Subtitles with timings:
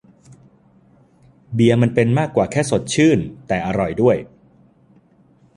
[1.53, 4.17] เบียร์มันเป็นมากกว่าแค่สดชื่นแต่อร่อยด้วย